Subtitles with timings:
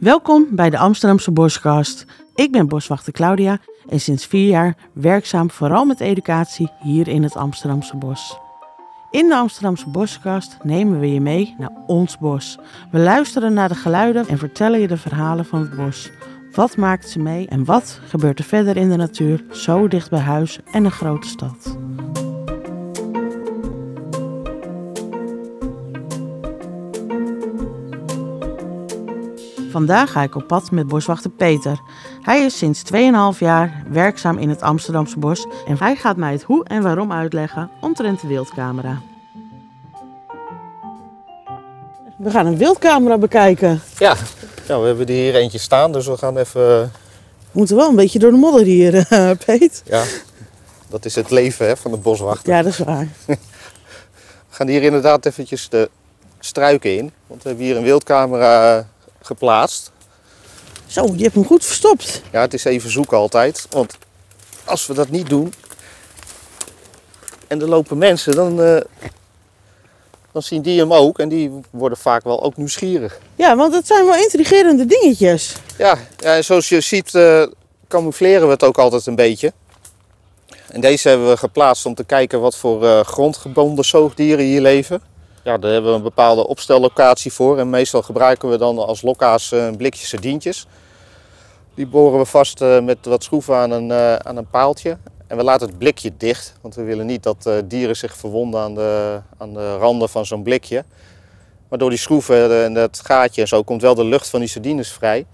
[0.00, 2.06] Welkom bij de Amsterdamse Boskast.
[2.34, 3.58] Ik ben boswachter Claudia
[3.88, 8.38] en sinds vier jaar werkzaam vooral met educatie hier in het Amsterdamse bos.
[9.10, 12.58] In de Amsterdamse Boskast nemen we je mee naar ons bos.
[12.90, 16.10] We luisteren naar de geluiden en vertellen je de verhalen van het bos.
[16.54, 20.20] Wat maakt ze mee en wat gebeurt er verder in de natuur, zo dicht bij
[20.20, 21.76] huis en een grote stad?
[29.74, 31.80] Vandaag ga ik op pad met boswachter Peter.
[32.22, 36.42] Hij is sinds 2,5 jaar werkzaam in het Amsterdamse bos en hij gaat mij het
[36.42, 39.00] hoe en waarom uitleggen omtrent de wildcamera.
[42.18, 43.82] We gaan een wildcamera bekijken.
[43.98, 44.16] Ja,
[44.66, 46.62] ja, we hebben er hier eentje staan, dus we gaan even...
[46.62, 49.82] We moeten wel een beetje door de modder hier, uh, Peet.
[49.86, 50.04] Ja,
[50.88, 52.52] dat is het leven hè, van de boswachter.
[52.52, 53.08] Ja, dat is waar.
[54.48, 55.90] We gaan hier inderdaad eventjes de
[56.38, 57.12] struiken in.
[57.26, 58.86] Want we hebben hier een wildcamera
[59.26, 59.92] geplaatst.
[60.86, 62.22] Zo, je hebt hem goed verstopt.
[62.32, 63.66] Ja, het is even zoeken altijd.
[63.70, 63.96] Want
[64.64, 65.52] als we dat niet doen
[67.46, 68.80] en er lopen mensen, dan, uh,
[70.32, 71.18] dan zien die hem ook.
[71.18, 73.18] En die worden vaak wel ook nieuwsgierig.
[73.34, 75.54] Ja, want het zijn wel intrigerende dingetjes.
[75.78, 77.46] Ja, ja zoals je ziet uh,
[77.88, 79.52] camoufleren we het ook altijd een beetje.
[80.68, 85.02] En deze hebben we geplaatst om te kijken wat voor uh, grondgebonden zoogdieren hier leven.
[85.44, 87.58] Ja, daar hebben we een bepaalde opstellocatie voor.
[87.58, 90.66] En meestal gebruiken we dan als lokka's een blikje sardientjes.
[91.74, 93.92] Die boren we vast met wat schroeven aan een,
[94.24, 94.98] aan een paaltje.
[95.26, 98.74] En we laten het blikje dicht, want we willen niet dat dieren zich verwonden aan
[98.74, 100.84] de, aan de randen van zo'n blikje.
[101.68, 104.48] Maar door die schroeven en het gaatje en zo komt wel de lucht van die
[104.48, 105.26] sardines vrij.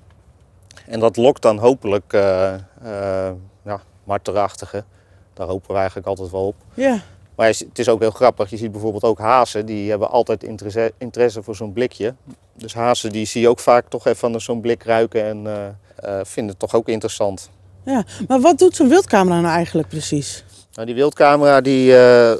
[0.87, 2.55] En dat lokt dan hopelijk uh,
[3.65, 4.85] ja, marterachtige.
[5.35, 6.55] Daar hopen we eigenlijk altijd wel op.
[6.75, 7.01] Ja.
[7.41, 8.51] Maar het is ook heel grappig.
[8.51, 12.15] Je ziet bijvoorbeeld ook hazen, die hebben altijd interesse, interesse voor zo'n blikje.
[12.55, 16.51] Dus hazen die zie je ook vaak toch even zo'n blik ruiken en uh, vinden
[16.51, 17.51] het toch ook interessant.
[17.85, 20.45] Ja, maar wat doet zo'n wildcamera nou eigenlijk precies?
[20.73, 22.33] Nou, die wildcamera die, uh,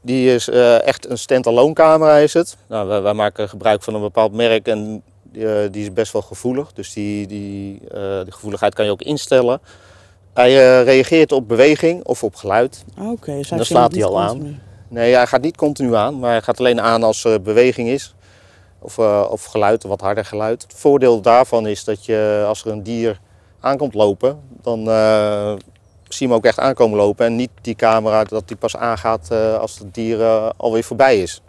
[0.00, 2.56] die is echt een stand-alone camera is het.
[2.66, 6.22] Nou, wij, wij, maken gebruik van een bepaald merk en die, die is best wel
[6.22, 6.72] gevoelig.
[6.72, 7.78] Dus die, die,
[8.24, 9.60] die gevoeligheid kan je ook instellen.
[10.36, 12.84] Hij uh, reageert op beweging of op geluid.
[12.98, 14.48] Oké, okay, dus dan slaat hij al continu.
[14.48, 14.60] aan.
[14.88, 18.14] Nee, hij gaat niet continu aan, maar hij gaat alleen aan als er beweging is.
[18.78, 20.62] Of, uh, of geluid, wat harder geluid.
[20.62, 23.20] Het voordeel daarvan is dat je als er een dier
[23.60, 25.52] aankomt lopen, dan uh,
[26.08, 27.26] zie je hem ook echt aankomen lopen.
[27.26, 29.30] En niet die camera dat die pas aangaat
[29.60, 30.22] als het dier
[30.56, 31.42] alweer voorbij is.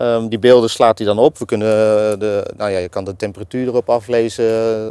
[0.00, 1.38] Um, die beelden slaat hij dan op.
[1.38, 1.68] We kunnen
[2.18, 4.90] de, nou ja, je kan de temperatuur erop aflezen, uh,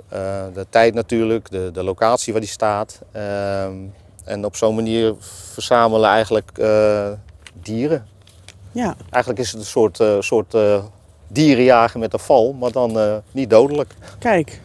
[0.54, 3.00] de tijd natuurlijk, de, de locatie waar die staat.
[3.66, 5.16] Um, en op zo'n manier
[5.54, 7.08] verzamelen eigenlijk uh,
[7.62, 8.06] dieren.
[8.72, 8.96] Ja.
[9.10, 10.56] Eigenlijk is het een soort, uh, soort
[11.28, 13.94] dierenjagen met een val, maar dan niet dodelijk.
[14.20, 14.62] Kijk,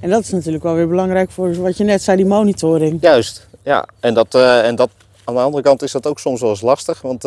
[0.00, 2.98] en dat is natuurlijk wel weer belangrijk voor wat je net zei, die monitoring.
[3.00, 3.88] Juist, ja.
[4.00, 4.90] En, dat, en dat,
[5.24, 7.24] aan de andere kant is dat ook soms wel eens lastig, want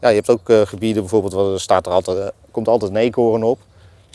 [0.00, 2.90] ja, je hebt ook uh, gebieden, bijvoorbeeld, waar er staat er altijd, uh, komt altijd
[2.90, 3.58] een eekhoorn op.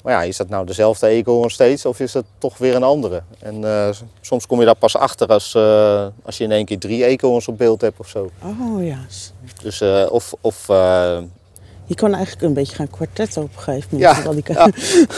[0.03, 3.21] Maar ja, is dat nou dezelfde eekhoorn steeds of is dat toch weer een andere?
[3.39, 3.89] En uh,
[4.21, 5.55] soms kom je daar pas achter als,
[6.25, 8.29] als je in één keer drie eekhoorns op beeld hebt of zo.
[8.41, 8.97] Oh ja.
[9.61, 10.33] Dus of...
[10.41, 10.67] of
[11.85, 14.17] je kan eigenlijk een beetje gaan kwartetten op een gegeven moment.
[14.17, 14.69] Ja, al die ja.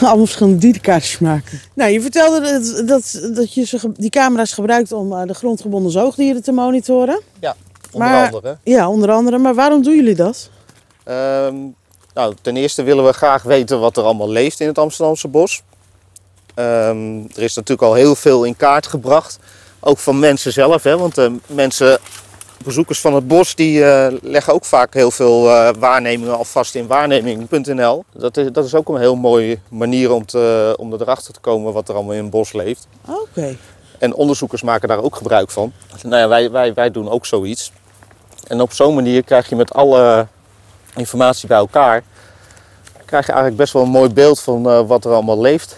[0.07, 1.59] allemaal verschillende dierenkaartjes maken.
[1.73, 6.51] Nou, je vertelde dat, dat, dat je die camera's gebruikt om de grondgebonden zoogdieren te
[6.51, 7.21] monitoren.
[7.39, 7.55] Ja,
[7.91, 8.57] onder maar, andere.
[8.63, 9.37] Ja, onder andere.
[9.37, 10.49] Maar waarom doen jullie dat?
[11.09, 11.75] Um,
[12.13, 15.61] nou, ten eerste willen we graag weten wat er allemaal leeft in het Amsterdamse bos.
[16.55, 19.39] Um, er is natuurlijk al heel veel in kaart gebracht.
[19.79, 21.99] Ook van mensen zelf, hè, want uh, mensen,
[22.63, 26.87] bezoekers van het bos, die uh, leggen ook vaak heel veel uh, waarnemingen alvast in
[26.87, 28.03] waarneming.nl.
[28.13, 31.73] Dat is, dat is ook een heel mooie manier om, te, om erachter te komen
[31.73, 32.87] wat er allemaal in het bos leeft.
[33.07, 33.19] Oké.
[33.19, 33.57] Okay.
[33.99, 35.73] En onderzoekers maken daar ook gebruik van.
[36.03, 37.71] Nou ja, wij, wij, wij doen ook zoiets.
[38.47, 40.27] En op zo'n manier krijg je met alle
[40.95, 42.03] informatie bij elkaar,
[43.05, 45.77] krijg je eigenlijk best wel een mooi beeld van uh, wat er allemaal leeft.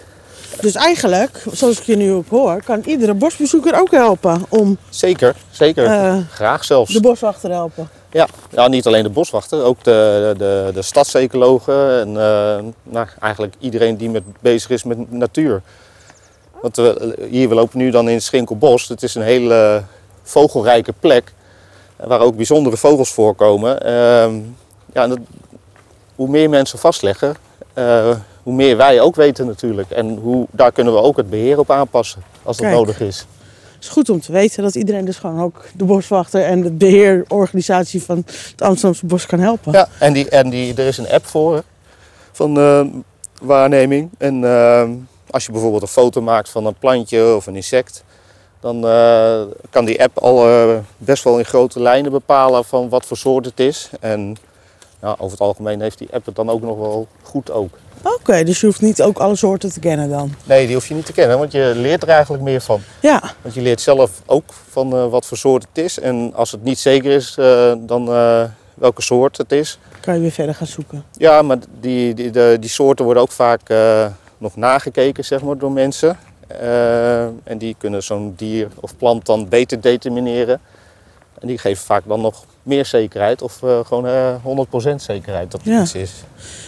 [0.61, 4.77] Dus eigenlijk, zoals ik je nu ook hoor, kan iedere bosbezoeker ook helpen om...
[4.89, 5.85] Zeker, zeker.
[5.85, 6.93] Uh, Graag zelfs.
[6.93, 7.89] De boswachter helpen.
[8.11, 13.55] Ja, ja, niet alleen de boswachter, ook de, de, de stadsecologen en uh, nou, eigenlijk
[13.59, 15.61] iedereen die met, bezig is met natuur.
[16.61, 18.87] Want we, hier, we lopen nu dan in Schinkelbos.
[18.87, 19.83] Het is een hele
[20.23, 21.33] vogelrijke plek
[21.95, 23.77] waar ook bijzondere vogels voorkomen.
[24.97, 25.19] Ja, dat,
[26.15, 27.35] hoe meer mensen vastleggen,
[27.75, 29.91] uh, hoe meer wij ook weten natuurlijk.
[29.91, 33.25] En hoe, daar kunnen we ook het beheer op aanpassen als dat nodig is.
[33.75, 36.71] Het is goed om te weten dat iedereen dus gewoon ook de boswachter en de
[36.71, 38.17] beheerorganisatie van
[38.51, 39.71] het Amsterdamse bos kan helpen.
[39.71, 41.63] Ja, en, die, en die, er is een app voor.
[42.31, 42.85] Van, uh,
[43.41, 44.09] waarneming.
[44.17, 44.91] En ehm,
[45.29, 48.03] als je bijvoorbeeld een foto maakt van een plantje of een insect,
[48.59, 53.05] dan eh, kan die app al eh, best wel in grote lijnen bepalen van wat
[53.05, 53.89] voor soort het is.
[53.99, 54.37] En
[55.01, 57.77] ja, over het algemeen heeft die app het dan ook nog wel goed ook.
[58.01, 60.33] Oké, dus je hoeft niet ook alle soorten te kennen dan?
[60.43, 62.81] Nee, die hoef je niet te kennen, want je leert er eigenlijk meer van.
[63.01, 65.99] Ja, Want je leert zelf ook van eh, wat voor soort het is.
[65.99, 69.79] En als het niet zeker is, eh, dan eh, welke soort het is.
[69.99, 71.03] kan je weer verder gaan zoeken.
[71.17, 73.61] Ja, maar die, die, de, die soorten worden ook vaak
[74.37, 76.17] nog nagekeken zeg maar, door mensen.
[77.43, 80.61] En die kunnen zo'n dier of plant dan beter determineren.
[81.39, 84.35] En die geven vaak dan nog meer zekerheid of eh, gewoon eh
[84.91, 85.81] 100% zekerheid dat het Ja.
[85.81, 86.11] iets is.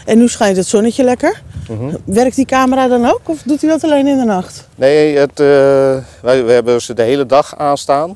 [0.05, 1.41] En nu schijnt het zonnetje lekker.
[1.69, 1.95] Mhm.
[2.05, 4.67] Werkt die camera dan ook of doet hij dat alleen in de nacht?
[4.75, 5.45] Nee, het, eh,
[6.21, 8.15] wij, we hebben ze de hele dag aanstaan.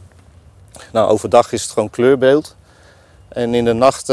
[0.91, 2.55] Nou, overdag is het gewoon kleurbeeld.
[3.27, 4.07] En in de nacht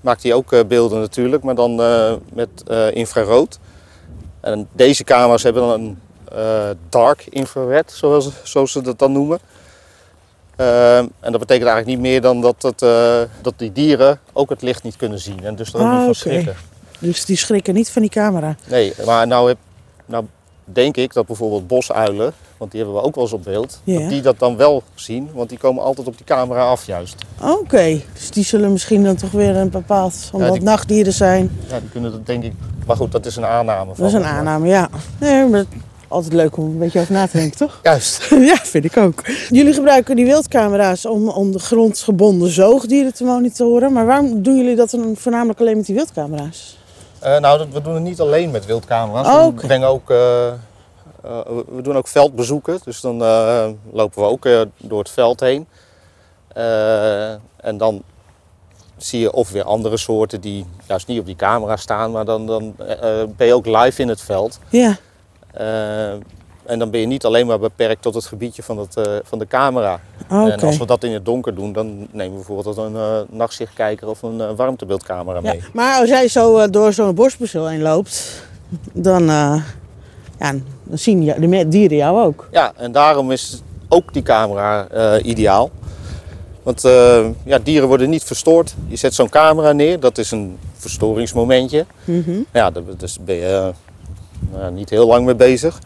[0.00, 1.74] maakt hij ook beelden natuurlijk, maar dan
[2.32, 2.48] met
[2.92, 3.58] infrarood.
[4.40, 5.98] En deze camera's hebben dan een
[6.88, 9.38] dark infrared, zoals, zoals ze dat dan noemen.
[10.56, 14.50] Eh, en dat betekent eigenlijk niet meer dan dat, het, eh, dat die dieren ook
[14.50, 16.14] het licht niet kunnen zien en dus er ook Ah, niet van oké.
[16.18, 16.54] schrikken.
[16.98, 18.56] Dus die schrikken niet van die camera.
[18.68, 19.56] Nee, maar nou, heb,
[20.06, 20.24] nou
[20.64, 24.08] denk ik dat bijvoorbeeld bosuilen, want die hebben we ook wel eens op beeld, dat
[24.08, 27.14] die dat dan wel zien, want die komen altijd op die camera af juist.
[27.42, 31.58] Oké, dus die zullen misschien dan toch weer een bepaald, omdat die- nachtdieren zijn.
[31.68, 32.52] Ja, die kunnen dat denk ik,
[32.86, 33.94] maar goed, dat is een aanname.
[33.94, 34.88] Van Dat is een aanname, ja.
[35.20, 35.64] Nee, maar
[36.08, 37.80] altijd leuk om een beetje over na te denken, toch?
[37.82, 38.28] Juist.
[38.52, 39.22] ja, vind ik ook.
[39.50, 43.92] Jullie gebruiken die wildcamera's om, om de grondgebonden zoogdieren te monitoren.
[43.92, 46.78] Maar waarom doen jullie dat dan voornamelijk alleen met die wildcamera's?
[47.20, 49.26] Eh, nou, we doen het niet alleen met wildcamera's.
[49.26, 50.54] Oh, we, brengen ook, eh, eh,
[51.68, 53.16] we- doen ook veldbezoeken, dus dan
[53.92, 54.48] lopen we ook
[54.78, 55.66] door het veld heen.
[57.56, 58.02] En dan
[58.96, 62.46] zie je of weer andere soorten die juist niet op die camera staan, maar dan,
[62.46, 62.74] dan
[63.36, 64.58] ben je ook live in het veld.
[64.68, 64.96] Ja,
[66.64, 69.38] en dan ben je niet alleen maar beperkt tot het gebiedje van, het, eh, van
[69.38, 70.00] de camera.
[70.30, 70.50] oké.
[70.50, 74.08] En als we dat in het donker doen, dan nemen we bijvoorbeeld een eh, nachtzichtkijker
[74.08, 75.60] of een eh, warmtebeeldcamera Ja, mee.
[75.72, 78.42] maar als jij zo eh, door zo'n bosperceel heen loopt,
[78.92, 79.62] dan, eh,
[80.38, 80.52] ja,
[80.84, 82.48] dan zien de dieren jou ook.
[82.50, 85.70] Ja, en daarom is ook die camera eh, ideaal.
[86.62, 88.74] Want eh, ja, dieren worden niet verstoord.
[88.86, 91.86] Je zet zo'n camera neer, dat is een verstoringsmomentje.
[92.04, 92.30] Mhm.
[92.52, 93.68] Ja, dus ben je eh,
[94.52, 95.78] nou niet heel lang mee bezig.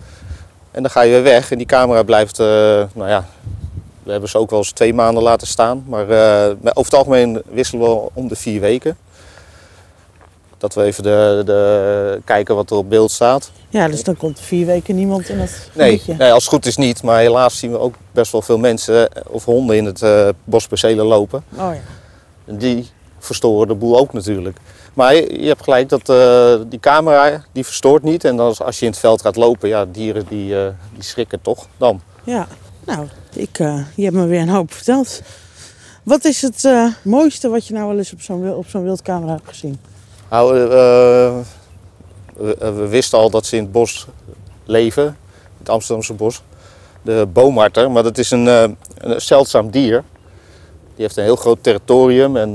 [0.70, 2.46] En dan ga je weer weg en die camera blijft, eh,
[2.92, 3.26] nou ja,
[4.02, 5.84] we hebben ze ook wel eens twee maanden laten staan.
[5.86, 8.96] Maar eh, over het algemeen wisselen we om de vier weken.
[10.58, 13.50] Dat we even de, de, kijken wat er op beeld staat.
[13.68, 16.66] Ja, dus dan komt er vier weken niemand in dat Nee, nee, als het goed
[16.66, 17.02] is niet.
[17.02, 20.28] Maar helaas zien we ook best wel veel mensen eh, of honden in het eh
[20.44, 21.44] bospercelen lopen.
[21.52, 21.80] Oh ja.
[22.44, 24.58] En die verstoren de boel ook natuurlijk.
[24.94, 28.24] Maar je, je hebt gelijk dat eh, die camera die verstoort niet.
[28.24, 31.40] En als, als je in het veld gaat lopen, ja, dieren die, eh, die schrikken
[31.40, 32.00] toch dan.
[32.24, 32.48] Ja,
[32.84, 35.20] nou, ik, eh, je hebt me weer een hoop verteld.
[36.02, 36.68] Wat is het
[37.02, 39.80] mooiste wat je nou wel eens op zo'n op zo'n wildcamera hebt gezien?
[40.30, 41.44] Nou, we,
[42.58, 44.06] we wisten al dat ze in het bos
[44.64, 45.14] leven, in
[45.58, 46.42] het Amsterdamse bos.
[47.02, 50.04] De boomarter, maar dat is een, een zeldzaam dier.
[50.94, 52.52] Die heeft een heel groot territorium en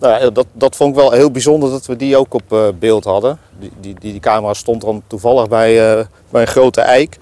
[0.00, 2.68] nou, ja, dat, dat vond ik wel heel bijzonder dat we die ook op eh,
[2.78, 3.38] beeld hadden.
[3.58, 7.18] Die, die, die, camera stond dan toevallig bij, eh, bij een grote eik.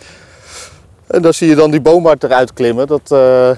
[1.06, 2.86] En dan zie je dan die boomarter uitklimmen.
[2.86, 3.50] Dat, eh,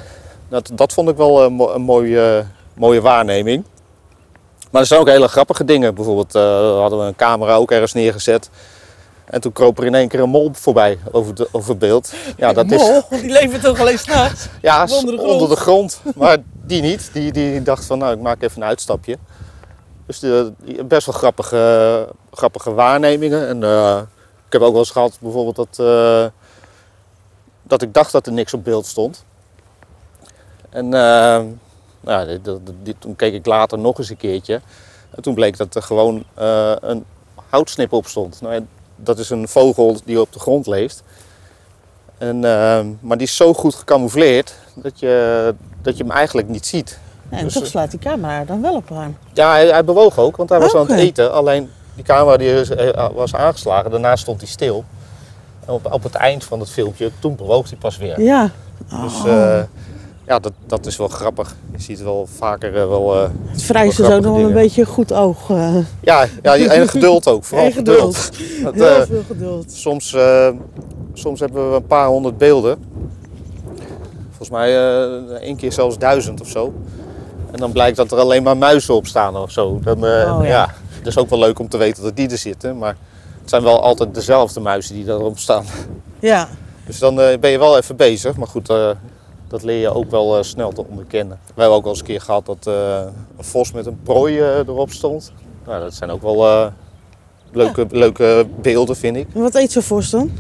[0.48, 3.64] dat, dat vond ik wel een, een mooie, mooie waarneming.
[4.70, 5.94] Maar er zijn ook hele grappige dingen.
[5.94, 6.32] Bijvoorbeeld
[6.80, 8.50] hadden we een camera ook ergens neergezet.
[9.30, 12.12] En toen kroop er in één keer een mol voorbij over, de, over beeld.
[12.36, 14.48] Ja, dat is Mol, die leven toch alleen s'nachts?
[14.62, 15.32] ja, onder de grond.
[15.32, 16.00] onder de grond.
[16.16, 16.38] Maar
[16.70, 17.10] die niet.
[17.12, 19.18] Die, die dacht van nou, ik maak even een uitstapje.
[20.06, 20.52] Dus de,
[20.84, 23.48] best wel grappige, grappige waarnemingen.
[23.48, 24.00] En eh,
[24.46, 26.26] ik heb ook wel eens gehad bijvoorbeeld dat, eh,
[27.62, 29.24] dat ik dacht dat er niks op beeld stond.
[30.70, 31.40] En eh,
[32.00, 32.40] nou,
[32.82, 34.60] dit- toen keek ik later nog eens een keertje.
[35.10, 36.24] En toen bleek dat er gewoon
[36.80, 37.04] een
[37.48, 38.40] houtsnip op stond.
[38.40, 41.02] Nou, dat is een vogel die op de grond leeft.
[42.18, 42.40] En,
[43.00, 46.98] maar die is zo goed gecamoufleerd dat je, dat je hem eigenlijk niet ziet.
[47.28, 49.16] En Dus, toch eh, slaat die camera dan wel op aan.
[49.32, 51.32] Ja, hij, hij bewoog ook, want hij was aan het eten.
[51.32, 54.84] Alleen die camera die is- eh, was aangeslagen, daarna stond hij stil.
[55.66, 58.20] En op, op het eind van het filmpje, toen bewoog hij pas weer.
[58.20, 58.50] Ja.
[59.02, 59.26] Dus Oh.
[59.56, 59.62] eh,
[60.26, 61.54] ja, dat, dat is wel grappig.
[61.76, 63.14] Je ziet wel vaker eh, wel...
[63.22, 65.50] eh, het vereist dus wel ook nog een beetje goed oog.
[65.50, 67.44] eh ja, ja, en geduld ook.
[67.44, 68.30] Vooral en geduld.
[68.62, 69.72] Heel eh, veel geduld.
[69.72, 70.48] soms, eh,
[71.14, 72.78] soms hebben we een paar honderd beelden.
[74.40, 76.74] Volgens mij eh één keer zelfs duizend of zo.
[77.50, 79.80] En dan blijkt dat er alleen maar muizen op staan of zo.
[79.82, 80.48] Dan, eh, Oh, ja.
[80.48, 80.74] ja.
[80.98, 82.78] het is ook wel leuk om te weten dat die er zitten.
[82.78, 82.96] Maar
[83.40, 85.64] het zijn wel altijd dezelfde muizen die daarop staan.
[86.18, 86.48] Ja.
[86.86, 88.36] Dus dan eh, ben je wel even bezig.
[88.36, 88.66] Maar goed,
[89.48, 91.38] dat leer je ook wel snel te onderkennen.
[91.54, 93.12] We hebben ook wel eens een keer gehad dat een
[93.44, 95.32] vos met een prooi erop stond.
[95.66, 96.70] Nou, dat zijn ook wel
[97.52, 99.26] leuke, leuke beelden, vind ik.
[99.34, 100.30] En wat eet zo'n vos dan?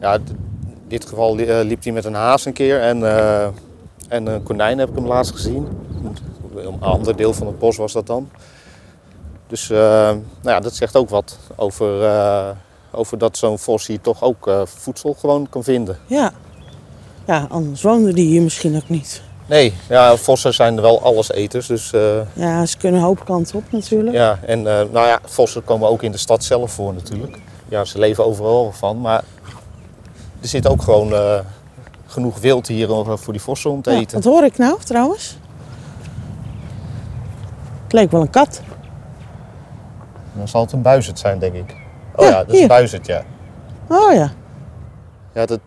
[0.00, 0.18] Ja,
[0.88, 3.46] in dit geval eh, liep hij met een haas een keer en, eh,
[4.08, 5.68] en een konijn heb ik hem laatst gezien.
[6.56, 8.30] Een ander deel van het bos was dat dan.
[9.46, 11.86] Dus eh, nou ja, dat zegt ook wat over,
[12.90, 15.98] over dat zo'n vos hier toch ook voedsel gewoon kan vinden.
[16.06, 16.32] Ja.
[17.26, 19.22] Ja, anders woonden die hier misschien ook niet.
[19.46, 21.66] Nee, ja, vossen zijn wel alleseters.
[21.66, 21.90] Dus
[22.32, 24.16] Ja, ze kunnen een hoop kanten op natuurlijk.
[24.16, 27.38] ja, en nou ja, vossen komen ook in de stad zelf voor natuurlijk.
[27.68, 29.24] Ja, ze leven overal van, maar
[30.46, 31.38] er zit ook gewoon eh,
[32.06, 34.14] genoeg wild hier om- voor die vossen om te Ja, eten.
[34.22, 35.38] wat hoor ik nou trouwens?
[37.82, 38.60] Het leek wel een kat.
[40.36, 41.76] Dan zal het een buizerd zijn, denk ik.
[42.14, 42.62] Oh Ja, ja, dat is hier.
[42.62, 43.22] een buizerd, ja.
[43.88, 44.30] Oh ja.
[45.32, 45.60] Ja, dat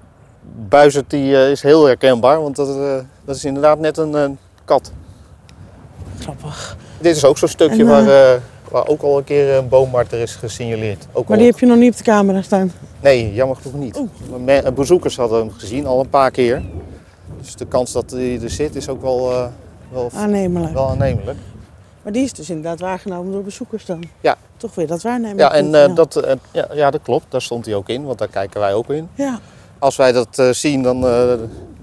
[0.68, 4.30] buizerd die, eh, is heel herkenbaar, want dat, eh, dat is inderdaad net een eh,
[4.66, 4.92] kat.
[6.20, 6.78] Grappig.
[7.00, 8.40] Dit is ook zo'n stukje En, eh, waar, eh,
[8.72, 11.08] waar ook al een keer een boommarter is gesignaleerd.
[11.12, 12.72] Ook Maar al- die heb je nog niet op de camera staan.
[13.02, 14.76] Nee, jammer genoeg niet.
[14.76, 16.62] Bezoekers hadden hem gezien al een paar keer.
[17.42, 19.46] Dus de kans dat hij er zit is ook wel, eh,
[19.92, 20.74] wel, Aannemelijk.
[20.74, 21.38] wel aannemelijk.
[22.04, 24.04] Maar die is dus inderdaad waargenomen door bezoekers dan.
[24.22, 24.36] Ja.
[24.58, 25.38] Toch weer dat waarnemen.
[25.38, 27.26] Ja, en eh, dat, eh, ja, ja, dat klopt.
[27.30, 29.08] Daar stond hij ook in, want daar kijken wij ook in.
[29.14, 29.40] Ja.
[29.80, 31.02] Als wij dat zien, dan,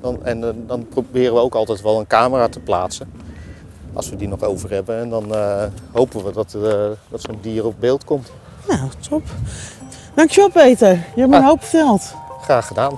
[0.00, 3.12] dan, en, dan proberen we ook altijd wel een camera te plaatsen.
[3.97, 4.99] Als we die nog over hebben.
[5.00, 5.62] En dan eh,
[5.93, 6.61] hopen we dat, eh,
[7.09, 8.33] dat zo'n dier op beeld komt.
[8.69, 9.23] Nou, top.
[10.15, 10.91] Dankjewel Peter.
[10.91, 11.49] Je hebt me een Ah.
[11.49, 12.15] hoop verteld.
[12.43, 12.93] Graag gedaan.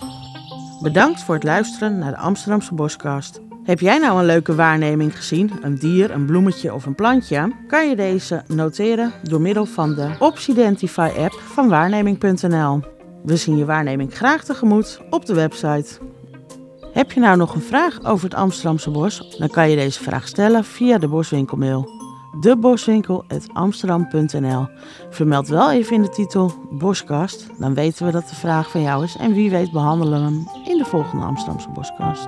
[0.82, 3.40] Bedankt voor het luisteren naar de Amsterdamse Boskast.
[3.64, 7.52] Heb jij nou een leuke waarneming gezien, een dier, een bloemetje of een plantje?
[7.66, 12.80] Kan je deze noteren door middel van de Opsidentify app van waarneming.nl.
[13.24, 15.98] We zien je waarneming graag tegemoet op de website.
[16.98, 19.36] Heb je nou nog een vraag over het Amsterdamse bos?
[19.38, 21.88] Dan kan je deze vraag stellen via de boswinkelmail.
[22.40, 24.66] Deboswinkel.amsterdam.nl
[25.10, 29.04] Vermeld wel even in de titel Boskast, dan weten we dat de vraag van jou
[29.04, 32.26] is en wie weet behandelen we hem in de volgende Amsterdamse Boskast.